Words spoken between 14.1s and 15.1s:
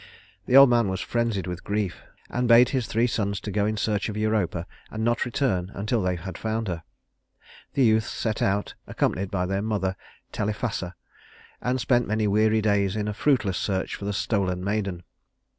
stolen maiden.